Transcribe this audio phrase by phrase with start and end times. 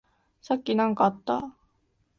[0.41, 1.53] さっき何かあった？